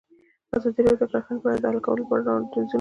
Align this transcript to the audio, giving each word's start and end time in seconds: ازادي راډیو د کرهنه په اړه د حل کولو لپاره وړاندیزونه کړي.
ازادي 0.55 0.81
راډیو 0.85 1.01
د 1.01 1.11
کرهنه 1.11 1.39
په 1.41 1.47
اړه 1.49 1.59
د 1.61 1.65
حل 1.71 1.79
کولو 1.85 2.03
لپاره 2.03 2.21
وړاندیزونه 2.29 2.53
کړي. 2.53 2.69